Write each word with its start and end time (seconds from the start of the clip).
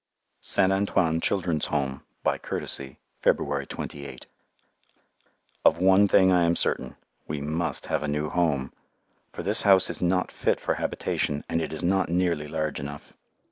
St. 0.41 0.71
Antoine 0.71 1.21
Children's 1.21 1.67
Home 1.67 2.01
(by 2.23 2.39
courtesy) 2.39 2.97
February 3.21 3.67
28 3.67 4.25
Of 5.63 5.77
one 5.77 6.07
thing 6.07 6.31
I 6.31 6.43
am 6.45 6.55
certain, 6.55 6.95
we 7.27 7.39
must 7.39 7.85
have 7.85 8.01
a 8.01 8.07
new 8.07 8.27
Home, 8.27 8.73
for 9.31 9.43
this 9.43 9.61
house 9.61 9.91
is 9.91 10.01
not 10.01 10.31
fit 10.31 10.59
for 10.59 10.73
habitation, 10.73 11.43
and 11.47 11.61
it 11.61 11.71
is 11.71 11.83
not 11.83 12.09
nearly 12.09 12.47
large 12.47 12.79
enough. 12.79 13.13